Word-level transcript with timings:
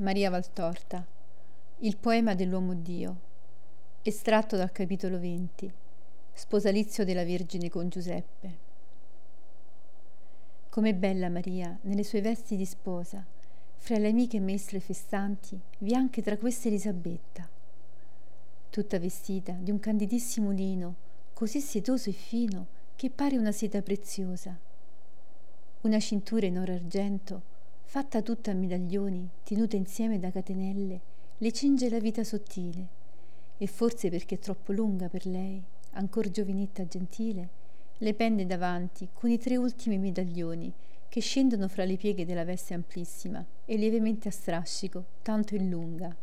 Maria 0.00 0.30
Valtorta. 0.30 1.06
Il 1.80 1.98
poema 1.98 2.34
dell'uomo 2.34 2.72
Dio. 2.72 3.20
Estratto 4.00 4.56
dal 4.56 4.72
capitolo 4.72 5.20
20. 5.20 5.70
Sposalizio 6.32 7.04
della 7.04 7.22
Vergine 7.22 7.68
con 7.68 7.90
Giuseppe. 7.90 8.58
Com'è 10.70 10.94
bella 10.94 11.28
Maria 11.28 11.78
nelle 11.82 12.02
sue 12.02 12.22
vesti 12.22 12.56
di 12.56 12.64
sposa, 12.64 13.22
fra 13.76 13.98
le 13.98 14.08
amiche 14.08 14.40
mestre 14.40 14.80
festanti, 14.80 15.60
vi 15.80 15.94
anche 15.94 16.22
tra 16.22 16.38
queste 16.38 16.68
Elisabetta. 16.68 17.46
Tutta 18.70 18.98
vestita 18.98 19.52
di 19.52 19.70
un 19.70 19.80
candidissimo 19.80 20.50
lino, 20.50 20.94
così 21.34 21.60
setoso 21.60 22.08
e 22.08 22.14
fino, 22.14 22.66
che 22.96 23.10
pare 23.10 23.36
una 23.36 23.52
seta 23.52 23.82
preziosa. 23.82 24.58
Una 25.82 26.00
cintura 26.00 26.46
in 26.46 26.58
oro 26.58 26.72
argento 26.72 27.49
fatta 27.90 28.22
tutta 28.22 28.52
a 28.52 28.54
medaglioni, 28.54 29.28
tenuta 29.42 29.74
insieme 29.74 30.20
da 30.20 30.30
catenelle, 30.30 31.00
le 31.38 31.50
cinge 31.50 31.90
la 31.90 31.98
vita 31.98 32.22
sottile, 32.22 32.86
e 33.58 33.66
forse 33.66 34.10
perché 34.10 34.36
è 34.36 34.38
troppo 34.38 34.70
lunga 34.70 35.08
per 35.08 35.26
lei, 35.26 35.60
ancor 35.94 36.30
giovinetta 36.30 36.86
gentile, 36.86 37.48
le 37.98 38.14
pende 38.14 38.46
davanti 38.46 39.08
con 39.12 39.28
i 39.28 39.38
tre 39.38 39.56
ultimi 39.56 39.98
medaglioni 39.98 40.72
che 41.08 41.20
scendono 41.20 41.66
fra 41.66 41.84
le 41.84 41.96
pieghe 41.96 42.24
della 42.24 42.44
veste 42.44 42.74
amplissima 42.74 43.44
e 43.64 43.74
lievemente 43.74 44.28
a 44.28 44.30
strascico, 44.30 45.04
tanto 45.22 45.56
in 45.56 45.68
lunga. 45.68 46.16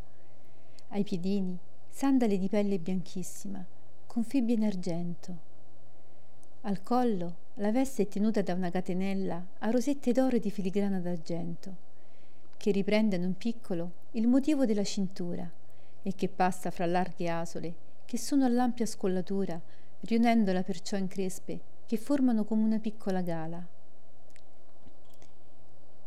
Ai 0.92 1.04
piedini, 1.04 1.60
sandale 1.90 2.38
di 2.38 2.48
pelle 2.48 2.80
bianchissima, 2.80 3.62
con 4.06 4.24
fibbie 4.24 4.56
in 4.56 4.64
argento. 4.64 5.38
Al 6.62 6.82
collo, 6.82 7.36
la 7.60 7.72
veste 7.72 8.04
è 8.04 8.08
tenuta 8.08 8.44
da 8.44 8.54
una 8.54 8.70
catenella 8.70 9.44
a 9.60 9.72
rosette 9.72 10.12
d'oro 10.12 10.36
e 10.36 10.40
di 10.40 10.52
filigrana 10.52 11.00
d'argento, 11.00 11.76
che 12.56 12.70
riprendono 12.70 13.24
in 13.24 13.36
piccolo 13.36 13.94
il 14.12 14.28
motivo 14.28 14.68
della 14.68 14.84
cintura 14.84 15.50
e 16.04 16.14
che 16.14 16.30
passa 16.30 16.70
fra 16.70 16.86
larghe 16.86 17.28
asole 17.30 17.76
che 18.06 18.20
sono 18.20 18.46
all'ampia 18.46 18.86
scollatura, 18.86 19.60
riunendola 20.02 20.62
perciò 20.62 20.98
in 20.98 21.08
crespe 21.08 21.60
che 21.88 21.98
formano 21.98 22.46
come 22.46 22.64
una 22.64 22.78
piccola 22.78 23.22
gala. 23.22 23.68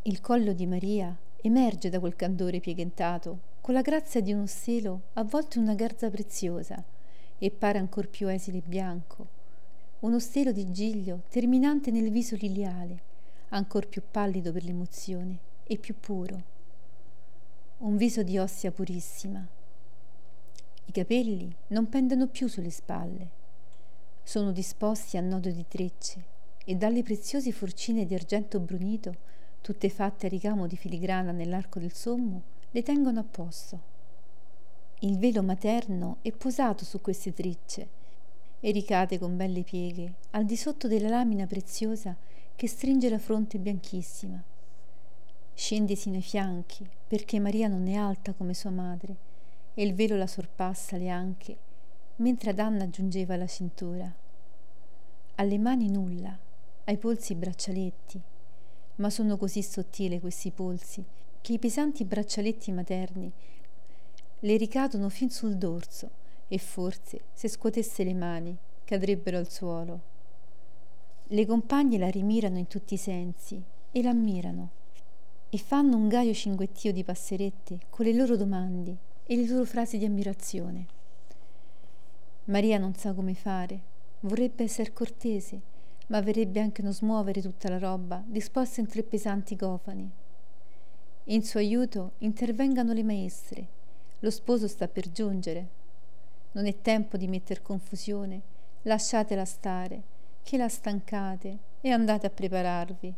Il 0.03 0.21
collo 0.21 0.53
di 0.53 0.67
Maria 0.67 1.17
emerge 1.43 1.89
da 1.89 1.99
quel 1.99 2.15
candore 2.15 2.61
pieghentato 2.61 3.41
con 3.61 3.75
la 3.75 3.83
grazia 3.83 4.21
di 4.21 4.33
uno 4.33 4.47
stelo 4.47 5.09
avvolto 5.15 5.59
in 5.59 5.65
una 5.65 5.75
garza 5.75 6.11
preziosa 6.11 6.83
e 7.39 7.51
pare 7.51 7.79
ancor 7.79 8.09
più 8.09 8.29
esile 8.29 8.59
e 8.59 8.63
bianco 8.65 9.39
uno 10.01 10.19
stelo 10.19 10.51
di 10.51 10.71
giglio 10.71 11.25
terminante 11.29 11.91
nel 11.91 12.11
viso 12.11 12.35
liliale, 12.37 13.03
ancor 13.51 13.87
più 13.87 14.03
pallido 14.11 14.51
per 14.51 14.65
l'emozione 14.65 15.39
e 15.65 15.77
più 15.77 15.95
puro. 16.01 16.43
Un 17.79 17.99
viso 17.99 18.23
di 18.23 18.39
ossia 18.39 18.71
purissima. 18.71 19.47
I 20.87 20.93
capelli 20.93 21.55
non 21.69 21.91
pendono 21.91 22.29
più 22.29 22.49
sulle 22.49 22.71
spalle, 22.71 23.29
sono 24.23 24.53
disposti 24.53 25.19
a 25.19 25.21
nodo 25.21 25.51
di 25.51 25.67
trecce 25.69 26.25
e 26.65 26.77
dalle 26.77 27.03
preziose 27.03 27.53
forcine 27.53 28.07
di 28.07 28.15
argento 28.15 28.59
brunito, 28.59 29.15
tutte 29.61 29.91
fatte 29.91 30.27
a 30.27 30.29
ricamo 30.31 30.67
di 30.67 30.79
filigrana 30.79 31.31
nell'arco 31.31 31.79
del 31.79 31.93
sommo, 31.93 32.43
le 32.71 32.83
tengono 32.83 33.21
a 33.21 33.25
posto. 33.25 33.81
Il 35.01 35.19
velo 35.19 35.43
materno 35.43 36.17
è 36.23 36.33
posato 36.33 36.87
su 36.87 37.03
queste 37.03 37.35
trecce 37.35 37.99
e 38.61 38.71
ricade 38.71 39.19
con 39.19 39.37
belle 39.37 39.63
pieghe 39.63 40.15
al 40.33 40.45
di 40.45 40.57
sotto 40.57 40.87
della 40.87 41.09
lamina 41.09 41.47
preziosa 41.47 42.15
che 42.55 42.69
stringe 42.69 43.09
la 43.09 43.19
fronte 43.19 43.59
bianchissima. 43.59 44.43
Scende 45.55 45.95
sino 45.95 46.17
ai 46.17 46.23
fianchi, 46.23 46.87
perché 47.07 47.41
Maria 47.41 47.69
non 47.69 47.89
è 47.89 47.95
alta 47.95 48.35
come 48.35 48.53
sua 48.55 48.71
madre, 48.71 49.17
e 49.75 49.83
il 49.83 49.95
velo 49.95 50.17
la 50.17 50.27
sorpassa 50.27 50.97
le 50.99 51.09
anche, 51.09 51.57
mentre 52.17 52.51
ad 52.51 52.59
Anna 52.59 52.89
giungeva 52.91 53.37
la 53.37 53.47
cintura. 53.47 54.15
Alle 55.37 55.59
mani 55.59 55.91
nulla, 55.91 56.39
ai 56.85 56.99
polsi 56.99 57.35
braccialetti, 57.35 58.21
ma 58.97 59.09
sono 59.09 59.39
così 59.39 59.63
sottili 59.63 60.21
questi 60.21 60.51
polsi 60.51 61.03
che 61.41 61.55
i 61.55 61.59
pesanti 61.59 62.05
braccialetti 62.05 62.71
materni 62.73 63.33
le 64.41 64.57
ricadono 64.57 65.09
fin 65.09 65.31
sul 65.31 65.57
dorso 65.57 66.11
e 66.53 66.59
forse 66.59 67.21
se 67.33 67.49
scuotesse 67.49 68.03
le 68.03 68.13
mani 68.13 68.57
cadrebbero 68.85 69.39
al 69.39 69.49
suolo. 69.49 70.01
Le 71.29 71.47
compagne 71.47 71.97
la 71.97 72.09
rimirano 72.09 72.59
in 72.59 72.67
tutti 72.67 72.95
i 72.95 72.97
sensi 72.97 73.63
e 73.93 74.03
l'ammirano 74.03 74.71
e 75.49 75.59
fanno 75.59 75.97
un 75.97 76.09
gaio 76.09 76.35
cinguettio 76.35 76.93
di 76.93 77.05
passerette 77.05 77.79
con 77.89 78.05
le 78.05 78.13
loro 78.13 78.37
domande 78.37 78.97
e 79.27 79.37
le 79.37 79.47
loro 79.47 79.65
frasi 79.65 79.97
di 79.97 80.05
ammirazione. 80.05 80.87
Maria 82.47 82.79
non 82.79 82.95
sa 82.95 83.13
come 83.13 83.35
fare, 83.35 83.81
vorrebbe 84.21 84.65
essere 84.65 84.93
cortese, 84.93 85.61
ma 86.09 86.21
verrebbe 86.21 86.59
anche 86.59 86.83
non 86.83 86.93
smuovere 86.93 87.41
tutta 87.41 87.69
la 87.69 87.79
roba 87.79 88.25
disposta 88.27 88.81
in 88.81 88.89
tre 88.89 89.05
pesanti 89.05 89.55
cofani. 89.55 90.11
In 91.27 91.45
suo 91.45 91.61
aiuto 91.61 92.15
intervengano 92.19 92.93
le 92.93 93.05
maestre. 93.05 93.69
Lo 94.19 94.31
sposo 94.31 94.67
sta 94.67 94.89
per 94.89 95.13
giungere, 95.13 95.69
non 96.53 96.67
è 96.67 96.81
tempo 96.81 97.17
di 97.17 97.29
metter 97.29 97.63
confusione, 97.63 98.41
lasciatela 98.83 99.45
stare, 99.45 100.03
che 100.43 100.57
la 100.57 100.69
stancate 100.69 101.59
e 101.81 101.91
andate 101.91 102.27
a 102.27 102.31
prepararvi. 102.31 103.15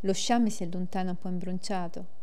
Lo 0.00 0.12
sciame 0.12 0.50
si 0.50 0.62
allontana 0.62 1.10
un 1.10 1.18
po' 1.18 1.28
imbronciato. 1.28 2.16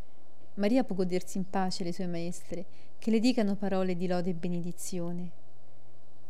Maria 0.55 0.83
può 0.83 0.95
godersi 0.95 1.37
in 1.37 1.49
pace 1.49 1.83
le 1.83 1.91
sue 1.91 2.07
maestre, 2.07 2.65
che 2.97 3.11
le 3.11 3.19
dicano 3.19 3.55
parole 3.55 3.97
di 3.97 4.07
lode 4.07 4.29
e 4.29 4.33
benedizione. 4.33 5.29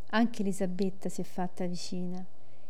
Anche 0.10 0.42
Elisabetta 0.42 1.10
si 1.10 1.22
è 1.22 1.24
fatta 1.24 1.68
vicina, 1.68 2.26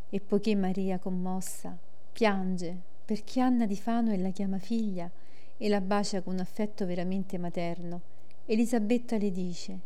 e 0.10 0.20
poiché 0.20 0.56
Maria, 0.56 1.00
commossa, 1.00 1.78
piange 2.12 2.94
perché 3.06 3.40
Anna 3.40 3.66
di 3.68 3.78
Fano 3.78 4.16
la 4.16 4.30
chiama 4.32 4.58
figlia 4.58 5.10
e 5.58 5.70
la 5.70 5.80
bacia 5.80 6.22
con 6.22 6.34
un 6.34 6.40
affetto 6.40 6.86
veramente 6.86 7.38
materno, 7.38 8.02
Elisabetta 8.46 9.18
le 9.18 9.32
dice 9.32 9.80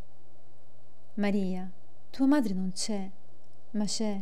Maria, 1.20 1.70
tua 2.12 2.28
madre 2.28 2.54
non 2.54 2.72
c'è, 2.72 3.10
ma 3.72 3.84
c'è. 3.84 4.22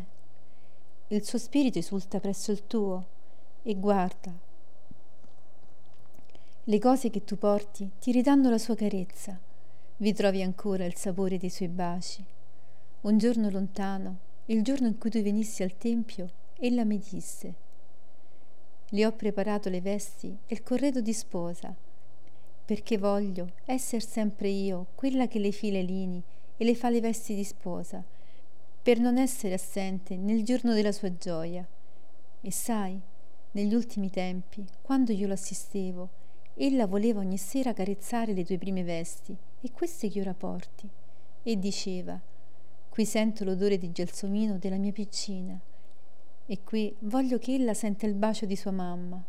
Il 1.09 1.24
suo 1.24 1.38
spirito 1.38 1.78
esulta 1.78 2.19
presso 2.19 2.52
il 2.52 2.66
tuo 2.66 3.06
e 3.62 3.75
guarda. 3.75 4.34
Le 6.63 6.80
cose 6.80 7.12
che 7.12 7.24
tu 7.24 7.38
porti 7.38 7.91
ti 8.00 8.12
ridanno 8.12 8.50
la 8.50 8.57
sua 8.57 8.74
carezza, 8.74 9.40
vi 9.97 10.12
trovi 10.12 10.41
ancora 10.41 10.86
il 10.86 10.96
sapore 10.96 11.38
dei 11.38 11.52
suoi 11.52 11.68
baci. 11.68 12.25
Un 13.02 13.18
giorno 13.19 13.52
lontano, 13.52 14.18
il 14.46 14.63
giorno 14.63 14.88
in 14.88 14.97
cui 14.97 15.12
tu 15.12 15.22
venissi 15.22 15.62
al 15.62 15.78
tempio, 15.78 16.31
ella 16.56 16.84
mi 16.84 16.97
disse: 16.97 17.53
Le 18.90 19.06
ho 19.06 19.12
preparato 19.12 19.69
le 19.69 19.81
vesti 19.81 20.36
e 20.47 20.56
il 20.56 20.63
corredo 20.63 21.00
di 21.02 21.13
sposa, 21.13 21.75
perché 22.66 22.97
voglio 22.97 23.52
essere 23.66 24.02
sempre 24.02 24.50
io 24.50 24.88
quella 24.96 25.28
che 25.28 25.38
le 25.38 25.52
fila 25.52 25.78
i 25.78 25.86
lini 25.86 26.24
e 26.57 26.66
le 26.66 26.75
fa 26.75 26.90
le 26.90 27.00
vesti 27.00 27.35
di 27.35 27.44
sposa, 27.44 28.03
per 28.81 29.00
non 29.00 29.18
essere 29.18 29.53
assente 29.53 30.16
nel 30.16 30.44
giorno 30.44 30.73
della 30.73 30.91
sua 30.91 31.16
gioia. 31.16 31.66
E 32.41 32.51
sai, 32.51 33.00
negli 33.51 33.73
ultimi 33.73 34.09
tempi, 34.09 34.66
quando 34.81 35.12
io 35.12 35.28
l'assistevo, 35.28 36.09
ella 36.56 36.88
voleva 36.88 37.19
ogni 37.19 37.38
sera 37.38 37.73
carezzare 37.73 38.34
le 38.34 38.44
tue 38.44 38.57
prime 38.57 38.84
vesti 38.84 39.35
e 39.62 39.72
queste 39.72 40.09
che 40.09 40.19
ora 40.22 40.34
porti, 40.34 40.90
e 41.44 41.57
diceva, 41.57 42.19
qui 42.89 43.06
sento 43.06 43.44
l'odore 43.44 43.78
di 43.78 43.91
gelsomino 43.91 44.57
della 44.57 44.78
mia 44.78 44.91
piccina, 44.91 45.59
e 46.45 46.63
qui 46.63 46.95
voglio 47.00 47.38
che 47.38 47.53
ella 47.53 47.74
senta 47.74 48.06
il 48.06 48.16
bacio 48.16 48.45
di 48.45 48.56
sua 48.56 48.72
mamma. 48.72 49.22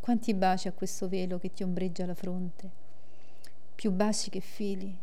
Quanti 0.00 0.34
baci 0.34 0.68
a 0.68 0.72
questo 0.72 1.08
velo 1.08 1.38
che 1.38 1.52
ti 1.52 1.62
ombreggia 1.62 2.04
la 2.04 2.14
fronte, 2.14 2.70
più 3.74 3.90
baci 3.92 4.30
che 4.30 4.40
fili, 4.40 4.94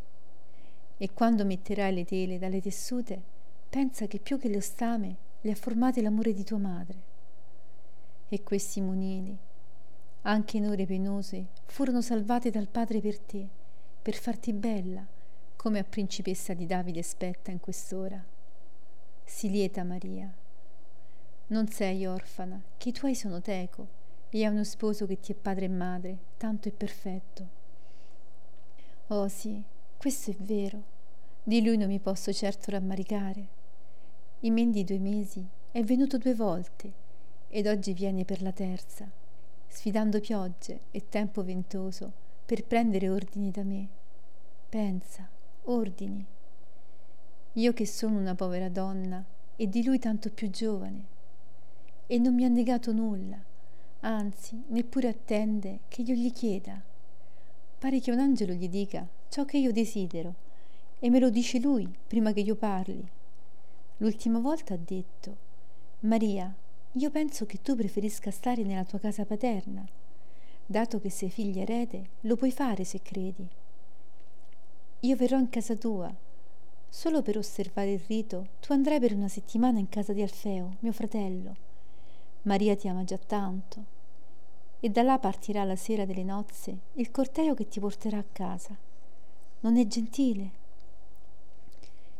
e 1.03 1.11
quando 1.13 1.43
metterai 1.43 1.93
le 1.93 2.05
tele 2.05 2.39
dalle 2.39 2.61
tessute, 2.61 3.21
pensa 3.69 4.07
che 4.07 4.19
più 4.19 4.39
che 4.39 4.47
lo 4.47 4.61
stame 4.61 5.17
le 5.41 5.51
ha 5.51 5.55
formate 5.55 6.01
l'amore 6.01 6.31
di 6.31 6.45
tua 6.45 6.59
madre. 6.59 6.97
E 8.29 8.41
questi 8.41 8.79
monili, 8.79 9.37
anche 10.21 10.55
in 10.55 10.65
ore 10.65 10.85
penose, 10.85 11.47
furono 11.65 12.01
salvate 12.01 12.51
dal 12.51 12.69
Padre 12.69 13.01
per 13.01 13.19
te, 13.19 13.45
per 14.01 14.13
farti 14.13 14.53
bella, 14.53 15.05
come 15.57 15.79
a 15.79 15.83
principessa 15.83 16.53
di 16.53 16.65
Davide 16.65 17.03
spetta 17.03 17.51
in 17.51 17.59
quest'ora. 17.59 18.23
Si 19.25 19.49
lieta 19.49 19.83
Maria. 19.83 20.33
Non 21.47 21.67
sei 21.67 22.05
orfana, 22.05 22.63
che 22.77 22.89
i 22.89 22.93
tuoi 22.93 23.13
sono 23.13 23.41
teco, 23.41 23.87
e 24.29 24.45
hai 24.45 24.53
uno 24.53 24.63
sposo 24.63 25.05
che 25.05 25.19
ti 25.19 25.33
è 25.33 25.35
padre 25.35 25.65
e 25.65 25.69
madre, 25.69 26.17
tanto 26.37 26.69
e 26.69 26.71
perfetto. 26.71 27.47
Oh 29.07 29.27
sì, 29.27 29.61
questo 29.97 30.31
è 30.31 30.35
vero. 30.39 30.92
Di 31.45 31.61
lui 31.61 31.75
non 31.75 31.89
mi 31.89 31.99
posso 31.99 32.31
certo 32.31 32.71
rammaricare. 32.71 33.47
In 34.41 34.53
men 34.53 34.71
di 34.71 34.85
due 34.85 34.97
mesi 34.97 35.45
è 35.71 35.83
venuto 35.83 36.17
due 36.17 36.33
volte 36.33 36.93
ed 37.49 37.67
oggi 37.67 37.91
viene 37.91 38.23
per 38.23 38.41
la 38.41 38.53
terza, 38.53 39.05
sfidando 39.67 40.21
piogge 40.21 40.83
e 40.91 41.09
tempo 41.09 41.43
ventoso 41.43 42.13
per 42.45 42.63
prendere 42.63 43.09
ordini 43.09 43.51
da 43.51 43.63
me. 43.63 43.89
Pensa, 44.69 45.27
ordini. 45.63 46.25
Io 47.51 47.73
che 47.73 47.85
sono 47.85 48.19
una 48.19 48.35
povera 48.35 48.69
donna 48.69 49.21
e 49.57 49.67
di 49.67 49.83
lui 49.83 49.99
tanto 49.99 50.29
più 50.29 50.49
giovane. 50.49 51.05
E 52.07 52.17
non 52.19 52.35
mi 52.35 52.45
ha 52.45 52.49
negato 52.49 52.93
nulla, 52.93 53.37
anzi, 53.99 54.63
neppure 54.67 55.09
attende 55.09 55.79
che 55.89 56.03
io 56.03 56.15
gli 56.15 56.31
chieda. 56.31 56.81
Pare 57.79 57.99
che 57.99 58.11
un 58.11 58.19
angelo 58.19 58.53
gli 58.53 58.69
dica 58.69 59.05
ciò 59.27 59.43
che 59.43 59.57
io 59.57 59.73
desidero 59.73 60.51
e 61.03 61.09
me 61.09 61.19
lo 61.19 61.29
dice 61.29 61.59
lui 61.59 61.93
prima 62.07 62.31
che 62.31 62.39
io 62.39 62.55
parli. 62.55 63.05
L'ultima 63.97 64.39
volta 64.39 64.73
ha 64.73 64.77
detto, 64.77 65.35
Maria, 66.01 66.55
io 66.93 67.11
penso 67.11 67.45
che 67.45 67.61
tu 67.61 67.75
preferisca 67.75 68.31
stare 68.31 68.63
nella 68.63 68.85
tua 68.85 68.99
casa 68.99 69.25
paterna. 69.25 69.85
Dato 70.65 71.01
che 71.01 71.09
sei 71.09 71.29
figlia 71.29 71.63
erede, 71.63 72.11
lo 72.21 72.37
puoi 72.37 72.53
fare 72.53 72.85
se 72.85 73.01
credi. 73.01 73.45
Io 75.01 75.15
verrò 75.17 75.37
in 75.37 75.49
casa 75.49 75.75
tua. 75.75 76.09
Solo 76.87 77.21
per 77.21 77.37
osservare 77.37 77.91
il 77.91 78.03
rito, 78.07 78.47
tu 78.61 78.71
andrai 78.71 79.01
per 79.01 79.13
una 79.13 79.27
settimana 79.27 79.79
in 79.79 79.89
casa 79.89 80.13
di 80.13 80.21
Alfeo, 80.21 80.77
mio 80.79 80.93
fratello. 80.93 81.55
Maria 82.43 82.77
ti 82.77 82.87
ama 82.87 83.03
già 83.03 83.17
tanto. 83.17 83.83
E 84.79 84.89
da 84.89 85.01
là 85.01 85.19
partirà 85.19 85.65
la 85.65 85.75
sera 85.75 86.05
delle 86.05 86.23
nozze 86.23 86.77
il 86.93 87.11
corteo 87.11 87.55
che 87.55 87.67
ti 87.67 87.81
porterà 87.81 88.19
a 88.19 88.25
casa. 88.31 88.73
Non 89.59 89.75
è 89.75 89.85
gentile? 89.85 90.61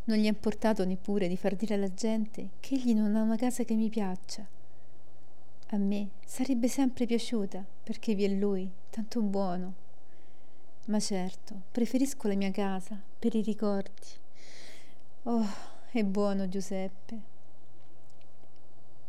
Non 0.05 0.17
gli 0.17 0.25
è 0.25 0.27
importato 0.27 0.83
neppure 0.83 1.29
di 1.29 1.37
far 1.37 1.55
dire 1.55 1.75
alla 1.75 1.93
gente 1.93 2.49
che 2.59 2.75
egli 2.75 2.93
non 2.93 3.15
ha 3.15 3.21
una 3.21 3.37
casa 3.37 3.63
che 3.63 3.73
mi 3.73 3.87
piaccia. 3.87 4.45
A 5.69 5.77
me 5.77 6.09
sarebbe 6.25 6.67
sempre 6.67 7.05
piaciuta 7.05 7.65
perché 7.83 8.13
vi 8.13 8.25
è 8.25 8.27
lui, 8.27 8.69
tanto 8.89 9.21
buono. 9.21 9.73
Ma 10.87 10.99
certo, 10.99 11.61
preferisco 11.71 12.27
la 12.27 12.35
mia 12.35 12.51
casa 12.51 13.01
per 13.17 13.33
i 13.33 13.41
ricordi. 13.41 14.07
Oh, 15.23 15.47
è 15.89 16.03
buono 16.03 16.49
Giuseppe. 16.49 17.21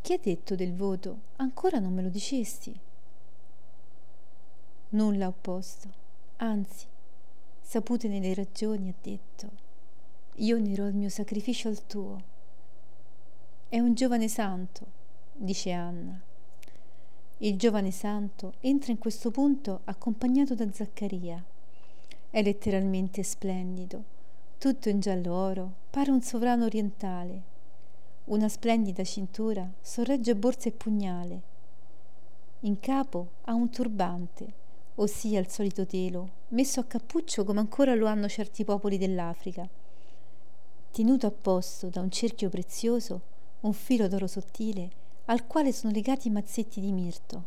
Chi 0.00 0.12
ha 0.12 0.19
detto 0.23 0.55
del 0.55 0.75
voto? 0.75 1.23
Ancora 1.37 1.81
non 1.81 1.93
me 1.93 2.02
lo 2.02 2.08
dicesti. 2.08 2.79
Nulla 4.91 5.26
opposto. 5.26 5.88
Anzi, 6.37 6.87
saputene 7.61 8.20
le 8.20 8.32
ragioni, 8.35 8.91
ha 8.91 8.94
detto 9.02 9.63
io 10.38 10.56
unirò 10.56 10.86
il 10.86 10.94
mio 10.94 11.08
sacrificio 11.08 11.69
al 11.69 11.86
tuo. 11.86 12.20
È 13.69 13.78
un 13.78 13.94
giovane 13.94 14.26
santo, 14.26 14.84
dice 15.32 15.70
Anna. 15.70 16.20
Il 17.38 17.56
giovane 17.56 17.92
santo 17.92 18.54
entra 18.60 18.90
in 18.90 18.98
questo 18.98 19.31
punto 19.31 19.82
accompagnato 19.84 20.56
da 20.56 20.66
Zaccaria. 20.72 21.42
È 22.31 22.42
letteralmente 22.42 23.22
splendido, 23.22 24.02
tutto 24.58 24.88
in 24.88 24.98
giallo 24.98 25.32
oro, 25.34 25.72
pare 25.90 26.10
un 26.10 26.20
sovrano 26.20 26.64
orientale. 26.64 27.42
Una 28.25 28.48
splendida 28.48 29.04
cintura 29.04 29.70
sorregge 29.81 30.34
borsa 30.34 30.69
e 30.69 30.72
pugnale. 30.72 31.42
In 32.60 32.81
capo 32.81 33.28
ha 33.42 33.54
un 33.54 33.70
turbante, 33.70 34.52
ossia 34.96 35.38
il 35.38 35.48
solito 35.48 35.86
telo, 35.86 36.31
messo 36.48 36.81
a 36.81 36.84
cappuccio 36.84 37.44
come 37.44 37.60
ancora 37.60 37.94
lo 37.94 38.06
hanno 38.06 38.28
certi 38.28 38.64
popoli 38.64 38.98
dell'Africa 38.98 39.69
tenuto 40.94 41.26
a 41.26 41.32
posto 41.32 41.88
da 41.88 42.00
un 42.00 42.08
cerchio 42.08 42.49
prezioso 42.49 43.20
un 43.62 43.73
filo 43.73 44.06
d'oro 44.06 44.29
sottile 44.29 44.88
al 45.25 45.44
quale 45.44 45.73
sono 45.73 45.93
legati 45.93 46.31
mazzetti 46.31 46.81
di 46.81 46.93
mirto. 46.93 47.44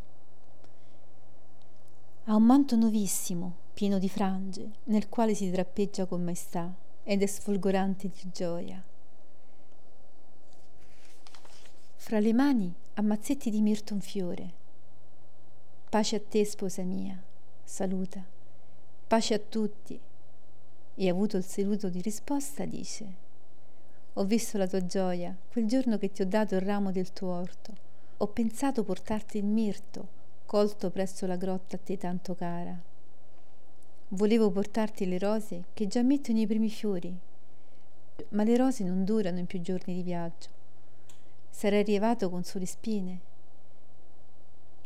Ha 2.24 2.34
un 2.34 2.42
manto 2.42 2.76
nuovissimo, 2.76 3.56
pieno 3.72 3.98
di 3.98 4.10
frange, 4.10 4.72
nel 4.84 5.08
quale 5.08 5.34
si 5.34 5.50
drappeggia 5.50 6.04
con 6.04 6.22
maestà 6.22 6.70
ed 7.02 7.22
è 7.22 7.26
sfolgorante 7.26 8.10
di 8.10 8.30
gioia. 8.30 8.84
Fra 11.94 12.20
le 12.20 12.32
mani 12.34 12.70
ha 12.94 13.00
mazzetti 13.00 13.48
di 13.48 13.62
mirto 13.62 13.94
un 13.94 14.02
fiore. 14.02 14.52
Pace 15.88 16.16
a 16.16 16.20
te, 16.20 16.44
sposa 16.44 16.82
mia, 16.82 17.18
saluta. 17.64 18.22
Pace 19.06 19.32
a 19.32 19.38
tutti. 19.38 19.98
E 20.96 21.08
avuto 21.08 21.38
il 21.38 21.44
saluto 21.44 21.88
di 21.88 22.02
risposta, 22.02 22.66
dice 22.66 23.26
ho 24.18 24.24
visto 24.24 24.58
la 24.58 24.66
tua 24.66 24.84
gioia 24.84 25.36
quel 25.48 25.66
giorno 25.66 25.96
che 25.96 26.10
ti 26.10 26.22
ho 26.22 26.26
dato 26.26 26.56
il 26.56 26.60
ramo 26.60 26.90
del 26.90 27.12
tuo 27.12 27.28
orto. 27.28 27.72
Ho 28.16 28.26
pensato 28.26 28.82
portarti 28.82 29.38
il 29.38 29.44
mirto, 29.44 30.08
colto 30.44 30.90
presso 30.90 31.24
la 31.28 31.36
grotta 31.36 31.76
a 31.76 31.78
te 31.78 31.96
tanto 31.96 32.34
cara. 32.34 32.76
Volevo 34.08 34.50
portarti 34.50 35.06
le 35.06 35.18
rose 35.18 35.66
che 35.72 35.86
già 35.86 36.02
mettono 36.02 36.40
i 36.40 36.48
primi 36.48 36.68
fiori, 36.68 37.16
ma 38.30 38.42
le 38.42 38.56
rose 38.56 38.82
non 38.82 39.04
durano 39.04 39.38
in 39.38 39.46
più 39.46 39.60
giorni 39.60 39.94
di 39.94 40.02
viaggio. 40.02 40.48
Sarei 41.48 41.80
arrivato 41.80 42.28
con 42.28 42.42
sole 42.42 42.66
spine. 42.66 43.20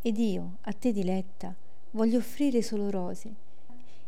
Ed 0.02 0.19
io, 0.19 0.56
a 0.62 0.75
te 0.75 0.93
diletta, 0.93 1.55
voglio 1.93 2.19
offrire 2.19 2.61
solo 2.61 2.90
rose 2.90 3.35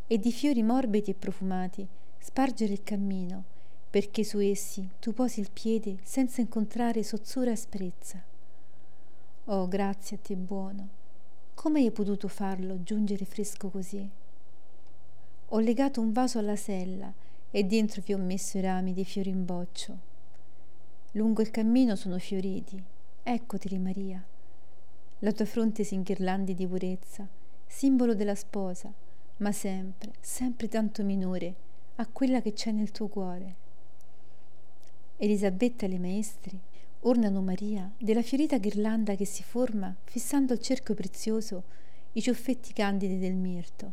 e 0.07 0.19
di 0.19 0.33
fiori 0.33 0.63
morbidi 0.63 1.13
e 1.13 1.15
profumati 1.15 1.87
spargere 2.19 2.75
il 2.75 2.83
cammino 2.83 3.53
perché 3.95 4.25
su 4.25 4.41
essi 4.41 4.89
tu 4.99 5.13
posi 5.13 5.39
il 5.39 5.51
piede 5.53 5.99
senza 6.03 6.41
incontrare 6.41 7.05
sozzura 7.05 7.51
e 7.51 7.53
asprezza. 7.53 8.21
Oh, 9.45 9.69
grazie 9.69 10.17
a 10.17 10.19
te 10.21 10.35
buono, 10.35 10.89
come 11.55 11.79
hai 11.79 11.93
potuto 11.93 12.27
farlo 12.27 12.83
giungere 12.83 13.25
fresco 13.25 13.71
così? 13.71 14.11
Ho 15.47 15.59
legato 15.61 16.01
un 16.01 16.11
vaso 16.11 16.41
alla 16.41 16.57
sella 16.57 17.13
e 17.53 17.63
dentro 17.63 18.03
vi 18.05 18.15
ho 18.15 18.19
messo 18.19 18.59
i 18.59 18.63
rami 18.63 18.95
dei 18.95 19.05
fiori 19.05 19.31
in 19.31 19.45
boccio. 19.45 19.97
Lungo 21.13 21.43
il 21.43 21.53
cammino 21.53 21.95
sono 21.95 22.19
fioriti, 22.19 22.83
eccoteli 23.23 23.79
Maria. 23.79 24.21
La 25.21 25.31
tua 25.31 25.45
fronte 25.45 25.85
si 25.85 25.95
inghirlandi 25.95 26.57
di 26.57 26.67
purezza, 26.67 27.29
simbolo 27.65 28.17
della 28.17 28.35
sposa, 28.35 28.93
ma 29.37 29.53
sempre, 29.53 30.15
sempre 30.19 30.67
tanto 30.67 31.05
minore 31.05 31.55
a 31.95 32.09
quella 32.09 32.43
che 32.43 32.55
c'è 32.55 32.73
nel 32.73 32.91
tuo 32.91 33.07
cuore. 33.07 33.63
Elisabetta 35.25 35.87
e 35.87 35.89
le 35.89 35.99
maestre 35.99 36.59
ornano 37.01 37.41
Maria 37.41 37.91
della 37.97 38.21
fiorita 38.21 38.59
ghirlanda 38.59 39.15
che 39.15 39.25
si 39.25 39.43
forma 39.43 39.97
fissando 40.05 40.53
al 40.53 40.61
cerchio 40.61 40.93
prezioso 40.93 41.63
i 42.13 42.21
ciuffetti 42.21 42.75
candidi 42.75 43.19
del 43.19 43.33
mirto 43.33 43.93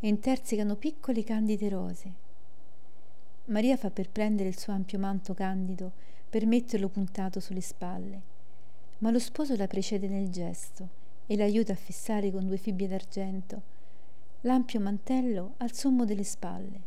e 0.00 0.08
intersecano 0.08 0.76
piccole 0.76 1.24
candide 1.24 1.70
rose. 1.70 2.12
Maria 3.46 3.78
fa 3.78 3.90
per 3.90 4.10
prendere 4.10 4.50
il 4.50 4.58
suo 4.58 4.74
ampio 4.74 4.98
manto 4.98 5.32
candido 5.32 5.92
per 6.28 6.44
metterlo 6.44 6.88
puntato 6.88 7.40
sulle 7.40 7.62
spalle, 7.62 8.20
ma 8.98 9.10
lo 9.10 9.18
sposo 9.18 9.56
la 9.56 9.66
precede 9.66 10.08
nel 10.08 10.28
gesto 10.28 10.88
e 11.26 11.38
l'aiuta 11.38 11.72
a 11.72 11.76
fissare 11.76 12.30
con 12.30 12.46
due 12.46 12.58
fibbie 12.58 12.86
d'argento 12.86 13.62
l'ampio 14.42 14.78
mantello 14.80 15.54
al 15.56 15.72
sommo 15.72 16.04
delle 16.04 16.22
spalle. 16.22 16.80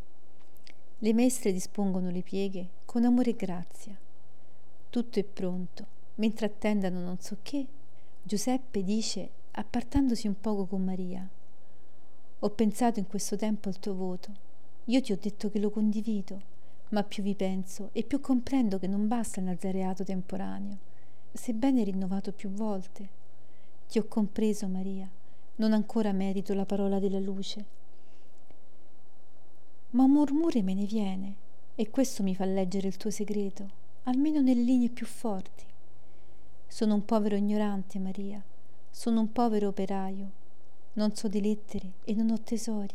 Le 0.99 1.13
maestre 1.15 1.51
dispongono 1.51 2.11
le 2.11 2.21
pieghe 2.21 2.77
con 2.89 3.05
amore 3.05 3.29
e 3.29 3.35
grazia. 3.35 3.95
Tutto 4.89 5.19
è 5.19 5.23
pronto. 5.23 5.85
Mentre 6.15 6.47
attendono 6.47 6.99
non 6.99 7.19
so 7.19 7.37
che, 7.43 7.63
Giuseppe 8.23 8.83
dice, 8.83 9.29
appartandosi 9.51 10.25
un 10.25 10.39
poco 10.41 10.65
con 10.65 10.83
Maria, 10.83 11.29
ho 12.39 12.49
pensato 12.49 12.97
in 12.97 13.05
questo 13.05 13.35
tempo 13.35 13.69
al 13.69 13.77
tuo 13.77 13.93
voto. 13.93 14.31
Io 14.85 15.01
ti 15.01 15.11
ho 15.11 15.19
detto 15.21 15.51
che 15.51 15.59
lo 15.59 15.69
condivido, 15.69 16.41
ma 16.89 17.03
più 17.03 17.21
vi 17.21 17.35
penso 17.35 17.89
e 17.91 18.01
più 18.01 18.19
comprendo 18.19 18.79
che 18.79 18.87
non 18.87 19.07
basta 19.07 19.39
il 19.39 19.45
nazareato 19.45 20.03
temporaneo, 20.03 20.77
sebbene 21.31 21.83
rinnovato 21.83 22.31
più 22.31 22.49
volte. 22.49 23.07
Ti 23.87 23.99
ho 23.99 24.05
compreso, 24.07 24.67
Maria, 24.67 25.07
non 25.57 25.73
ancora 25.73 26.11
merito 26.11 26.55
la 26.55 26.65
parola 26.65 26.97
della 26.97 27.19
luce 27.19 27.77
ma 29.91 30.03
un 30.03 30.11
murmure 30.11 30.61
me 30.61 30.75
ne 30.75 30.85
viene 30.85 31.35
e 31.79 31.89
questo 31.89 32.23
mi 32.23 32.35
fa 32.35 32.43
leggere 32.43 32.89
il 32.89 32.97
tuo 32.97 33.09
segreto, 33.09 33.65
almeno 34.03 34.41
nelle 34.41 34.63
linee 34.63 34.89
più 34.89 35.05
forti. 35.05 35.63
Sono 36.67 36.93
un 36.93 37.05
povero 37.05 37.37
ignorante, 37.37 37.99
Maria, 37.99 38.43
sono 38.89 39.21
un 39.21 39.31
povero 39.31 39.69
operaio, 39.69 40.29
non 40.93 41.15
so 41.15 41.29
di 41.29 41.39
lettere 41.39 41.93
e 42.03 42.13
non 42.15 42.31
ho 42.31 42.41
tesori, 42.41 42.93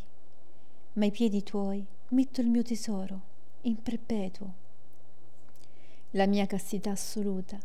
ma 0.93 1.05
ai 1.07 1.11
piedi 1.11 1.43
tuoi 1.43 1.83
metto 2.09 2.43
il 2.43 2.49
mio 2.49 2.63
tesoro, 2.63 3.21
in 3.63 3.83
perpetuo. 3.83 4.53
La 6.11 6.27
mia 6.27 6.45
castità 6.45 6.91
assoluta, 6.91 7.59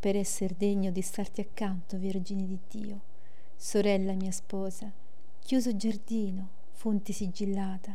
per 0.00 0.16
essere 0.16 0.54
degno 0.56 0.90
di 0.90 1.02
starti 1.02 1.42
accanto, 1.42 1.98
Vergine 1.98 2.46
di 2.46 2.58
Dio, 2.70 3.00
sorella 3.56 4.14
mia 4.14 4.32
sposa, 4.32 4.90
chiuso 5.38 5.76
giardino, 5.76 6.48
fonte 6.70 7.12
sigillata, 7.12 7.94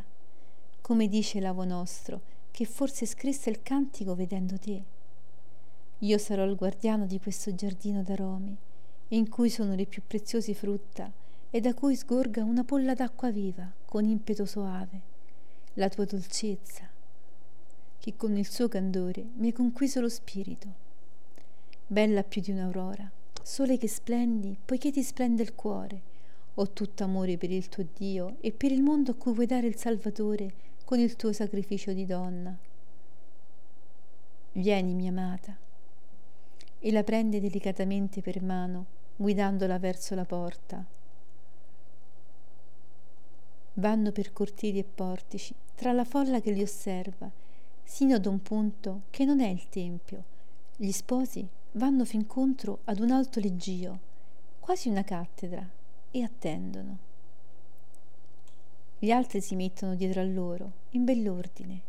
come 0.80 1.08
dice 1.08 1.40
l'avo 1.40 1.64
nostro, 1.64 2.36
che 2.58 2.64
forse 2.64 3.06
scrisse 3.06 3.50
il 3.50 3.62
cantico 3.62 4.16
vedendo 4.16 4.58
te. 4.58 4.82
Io 5.98 6.18
sarò 6.18 6.44
il 6.44 6.56
guardiano 6.56 7.06
di 7.06 7.20
questo 7.20 7.54
giardino 7.54 8.02
d'aromi, 8.02 8.56
in 9.10 9.28
cui 9.28 9.48
sono 9.48 9.76
le 9.76 9.86
più 9.86 10.02
preziose 10.04 10.54
frutta 10.54 11.08
e 11.50 11.60
da 11.60 11.72
cui 11.72 11.94
sgorga 11.94 12.42
una 12.42 12.64
polla 12.64 12.94
d'acqua 12.94 13.30
viva 13.30 13.72
con 13.84 14.04
impeto 14.04 14.44
soave, 14.44 15.00
la 15.74 15.88
tua 15.88 16.04
dolcezza, 16.04 16.90
che 18.00 18.16
con 18.16 18.36
il 18.36 18.48
suo 18.48 18.66
candore 18.66 19.24
mi 19.36 19.50
ha 19.50 19.52
conquiso 19.52 20.00
lo 20.00 20.08
spirito. 20.08 20.66
Bella 21.86 22.24
più 22.24 22.40
di 22.40 22.50
un'aurora, 22.50 23.08
sole 23.40 23.78
che 23.78 23.86
splendi, 23.86 24.58
poiché 24.64 24.90
ti 24.90 25.04
splende 25.04 25.44
il 25.44 25.54
cuore. 25.54 26.02
Ho 26.54 26.72
tutto 26.72 27.04
amore 27.04 27.38
per 27.38 27.52
il 27.52 27.68
tuo 27.68 27.86
Dio 27.96 28.34
e 28.40 28.50
per 28.50 28.72
il 28.72 28.82
mondo 28.82 29.12
a 29.12 29.14
cui 29.14 29.32
vuoi 29.32 29.46
dare 29.46 29.68
il 29.68 29.76
Salvatore 29.76 30.66
con 30.88 30.98
il 30.98 31.16
tuo 31.16 31.34
sacrificio 31.34 31.92
di 31.92 32.06
donna. 32.06 32.56
Vieni, 34.52 34.94
mia 34.94 35.10
amata. 35.10 35.54
E 36.78 36.90
la 36.92 37.04
prende 37.04 37.42
delicatamente 37.42 38.22
per 38.22 38.42
mano, 38.42 38.86
guidandola 39.16 39.78
verso 39.78 40.14
la 40.14 40.24
porta. 40.24 40.82
Vanno 43.74 44.12
per 44.12 44.32
cortili 44.32 44.78
e 44.78 44.84
portici, 44.84 45.54
tra 45.74 45.92
la 45.92 46.06
folla 46.06 46.40
che 46.40 46.52
li 46.52 46.62
osserva, 46.62 47.30
sino 47.84 48.14
ad 48.14 48.24
un 48.24 48.40
punto 48.40 49.02
che 49.10 49.26
non 49.26 49.40
è 49.40 49.48
il 49.48 49.68
tempio. 49.68 50.24
Gli 50.74 50.90
sposi 50.90 51.46
vanno 51.72 52.06
fin 52.06 52.26
contro 52.26 52.78
ad 52.84 53.00
un 53.00 53.10
alto 53.10 53.40
leggio, 53.40 53.98
quasi 54.58 54.88
una 54.88 55.04
cattedra, 55.04 55.68
e 56.10 56.22
attendono. 56.22 57.07
Gli 59.00 59.12
altri 59.12 59.40
si 59.40 59.54
mettono 59.54 59.94
dietro 59.94 60.20
a 60.20 60.24
loro, 60.24 60.72
in 60.90 61.04
bell'ordine. 61.04 61.80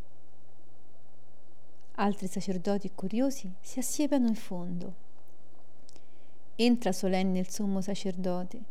Altri 1.95 2.27
sacerdoti 2.27 2.91
curiosi 2.93 3.51
si 3.61 3.79
assiepano 3.79 4.27
in 4.27 4.35
fondo. 4.35 4.93
Entra 6.55 6.91
solenne 6.91 7.39
il 7.39 7.49
sommo 7.49 7.81
sacerdote, 7.81 8.61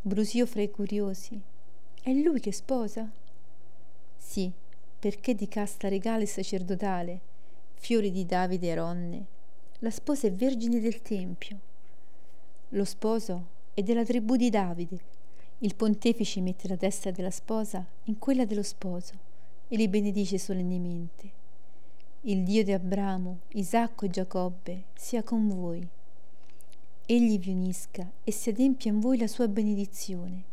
brusio 0.00 0.46
fra 0.46 0.62
i 0.62 0.70
curiosi. 0.70 1.40
È 2.00 2.12
lui 2.12 2.38
che 2.38 2.52
sposa? 2.52 3.10
Sì, 4.16 4.52
perché 4.98 5.34
di 5.34 5.48
casta 5.48 5.88
regale 5.88 6.22
e 6.22 6.26
sacerdotale, 6.26 7.20
fiori 7.74 8.12
di 8.12 8.24
Davide 8.24 8.68
e 8.68 8.70
Aronne, 8.70 9.26
la 9.80 9.90
sposa 9.90 10.28
è 10.28 10.32
vergine 10.32 10.78
del 10.78 11.02
Tempio. 11.02 11.58
Lo 12.68 12.84
sposo 12.84 13.46
è 13.74 13.82
della 13.82 14.04
tribù 14.04 14.36
di 14.36 14.48
Davide, 14.48 15.00
il 15.62 15.74
pontefice 15.74 16.40
mette 16.40 16.68
la 16.68 16.76
testa 16.76 17.10
della 17.10 17.30
sposa 17.30 17.84
in 18.04 18.18
quella 18.18 18.46
dello 18.46 18.62
sposo 18.62 19.12
e 19.68 19.76
li 19.76 19.88
benedice 19.88 20.38
solennemente. 20.38 21.38
Il 22.22 22.44
Dio 22.44 22.64
di 22.64 22.72
Abramo, 22.72 23.40
Isacco 23.48 24.06
e 24.06 24.10
Giacobbe 24.10 24.84
sia 24.94 25.22
con 25.22 25.48
voi. 25.48 25.86
Egli 27.04 27.38
vi 27.38 27.50
unisca 27.50 28.10
e 28.24 28.32
si 28.32 28.48
adempia 28.48 28.90
in 28.90 29.00
voi 29.00 29.18
la 29.18 29.26
sua 29.26 29.48
benedizione, 29.48 30.44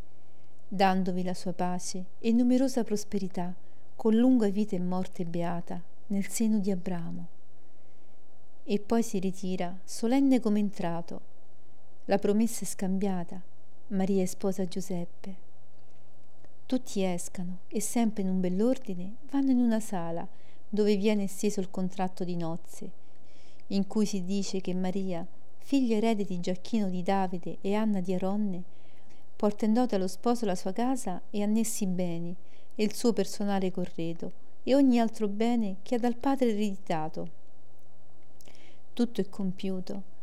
dandovi 0.68 1.24
la 1.24 1.34
sua 1.34 1.54
pace 1.54 2.04
e 2.20 2.34
numerosa 2.34 2.84
prosperità, 2.84 3.54
con 3.96 4.14
lunga 4.14 4.50
vita 4.50 4.76
e 4.76 4.80
morte 4.80 5.24
beata, 5.24 5.82
nel 6.08 6.28
seno 6.28 6.60
di 6.60 6.70
Abramo. 6.70 7.28
E 8.66 8.80
poi 8.80 9.04
si 9.04 9.20
ritira, 9.20 9.74
solenne 9.86 10.42
come 10.42 10.60
entrato. 10.60 11.22
La 12.06 12.18
promessa 12.18 12.64
è 12.64 12.68
scambiata 12.68 13.56
Maria 13.90 14.26
sposa 14.26 14.68
Giuseppe. 14.68 15.36
Tutti 16.66 17.04
escano 17.04 17.60
e 17.70 17.80
sempre 17.80 18.22
in 18.22 18.28
un 18.28 18.42
bell'ordine 18.42 19.16
vanno 19.32 19.52
in 19.52 19.60
una 19.60 19.80
sala 19.80 20.28
dove 20.68 20.98
viene 20.98 21.24
esteso 21.24 21.62
il 21.62 21.72
contratto 21.72 22.26
di 22.26 22.36
nozze, 22.36 22.92
in 23.68 23.88
cui 23.88 24.06
si 24.06 24.26
dice 24.26 24.60
che 24.60 24.74
Maria, 24.74 25.26
figlia 25.60 25.96
erede 25.96 26.26
di 26.26 26.38
Giacchino 26.42 26.90
di 26.90 27.02
Davide 27.02 27.60
e 27.62 27.76
Anna 27.76 28.02
di 28.02 28.14
Aronne, 28.14 28.62
porta 29.38 29.64
in 29.64 29.72
dote 29.72 29.96
allo 29.96 30.10
sposo 30.10 30.46
la 30.46 30.56
sua 30.56 30.74
casa 30.74 31.22
e 31.30 31.42
annessi 31.42 31.86
beni 31.86 32.36
e 32.76 32.84
il 32.84 32.94
suo 32.94 33.14
personale 33.14 33.72
corredo 33.72 34.34
e 34.64 34.76
ogni 34.76 35.00
altro 35.00 35.30
bene 35.30 35.78
che 35.82 35.96
ha 35.96 36.00
dal 36.00 36.18
padre 36.18 36.50
ereditato. 36.50 37.30
Tutto 38.92 39.22
è 39.22 39.30
compiuto 39.30 40.16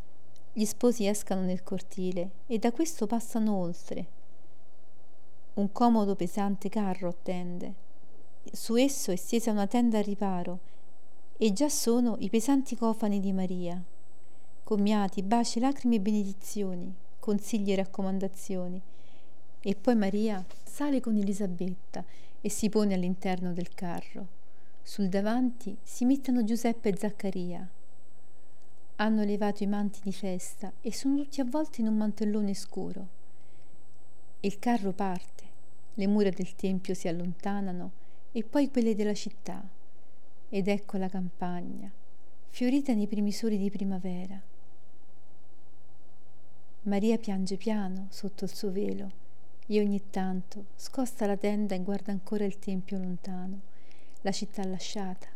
gli 0.56 0.64
sposi 0.66 1.04
escano 1.04 1.40
nel 1.40 1.64
cortile 1.64 2.30
e 2.46 2.60
da 2.60 2.70
questo 2.70 3.08
passano 3.08 3.56
oltre. 3.56 4.06
Un 5.54 5.72
comodo 5.72 6.14
pesante 6.14 6.68
carro 6.68 7.08
attende. 7.08 7.74
Su 8.52 8.76
esso 8.76 9.10
è 9.10 9.16
stesa 9.16 9.50
una 9.50 9.66
tenda 9.66 9.98
a 9.98 10.02
riparo 10.02 10.60
e 11.36 11.52
già 11.52 11.68
sono 11.68 12.14
i 12.20 12.30
pesanti 12.30 12.76
cofani 12.76 13.18
di 13.18 13.32
Maria. 13.32 13.82
Commiati, 14.62 15.24
baci, 15.24 15.58
lacrime 15.58 15.96
e 15.96 16.00
benedizioni, 16.00 16.94
consigli 17.18 17.72
e 17.72 17.76
raccomandazioni. 17.76 18.80
E 19.60 19.74
poi 19.74 19.96
Maria 19.96 20.44
sale 20.62 21.00
con 21.00 21.16
Elisabetta 21.16 22.04
e 22.40 22.48
si 22.48 22.68
pone 22.68 22.94
all'interno 22.94 23.52
del 23.52 23.74
carro. 23.74 24.26
Sul 24.82 25.08
davanti 25.08 25.76
si 25.82 26.04
mettono 26.04 26.44
Giuseppe 26.44 26.90
e 26.90 26.96
Zaccaria. 26.96 27.68
Hanno 28.96 29.24
levato 29.24 29.64
i 29.64 29.66
manti 29.66 29.98
di 30.04 30.12
festa 30.12 30.72
e 30.80 30.92
sono 30.92 31.16
tutti 31.16 31.40
avvolti 31.40 31.80
in 31.80 31.88
un 31.88 31.96
mantellone 31.96 32.54
scuro. 32.54 33.08
Il 34.40 34.60
carro 34.60 34.92
parte, 34.92 35.42
le 35.94 36.06
mura 36.06 36.30
del 36.30 36.54
tempio 36.54 36.94
si 36.94 37.08
allontanano 37.08 37.90
e 38.30 38.44
poi 38.44 38.70
quelle 38.70 38.94
della 38.94 39.14
città. 39.14 39.66
Ed 40.48 40.68
ecco 40.68 40.96
la 40.96 41.08
campagna, 41.08 41.90
fiorita 42.50 42.94
nei 42.94 43.08
primi 43.08 43.32
soli 43.32 43.58
di 43.58 43.68
primavera. 43.68 44.40
Maria 46.82 47.18
piange 47.18 47.56
piano 47.56 48.06
sotto 48.10 48.44
il 48.44 48.54
suo 48.54 48.70
velo 48.70 49.10
e 49.66 49.80
ogni 49.80 50.10
tanto 50.10 50.66
scosta 50.76 51.26
la 51.26 51.36
tenda 51.36 51.74
e 51.74 51.82
guarda 51.82 52.12
ancora 52.12 52.44
il 52.44 52.60
tempio 52.60 52.98
lontano, 52.98 53.60
la 54.20 54.30
città 54.30 54.64
lasciata, 54.64 55.33